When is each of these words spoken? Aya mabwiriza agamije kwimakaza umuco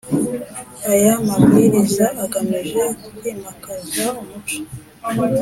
Aya 0.91 1.13
mabwiriza 1.27 2.05
agamije 2.23 2.83
kwimakaza 3.17 4.05
umuco 4.21 4.59